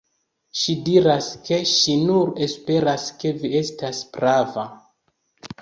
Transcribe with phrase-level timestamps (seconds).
[0.59, 4.69] Ŝi diras, ke ŝi nur esperas, ke vi estas prava.